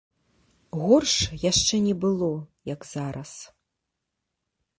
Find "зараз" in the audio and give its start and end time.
2.95-3.31